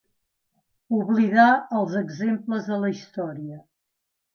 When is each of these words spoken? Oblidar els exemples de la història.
Oblidar 1.01 1.47
els 1.83 2.01
exemples 2.03 2.69
de 2.75 2.83
la 2.87 2.95
història. 2.99 3.65